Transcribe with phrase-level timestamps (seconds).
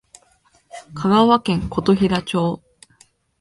[0.95, 2.63] 香川県琴平町